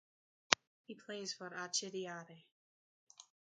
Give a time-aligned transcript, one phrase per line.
[0.87, 2.45] He plays for Acireale.